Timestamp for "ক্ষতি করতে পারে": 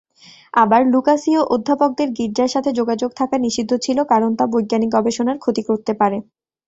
5.39-6.17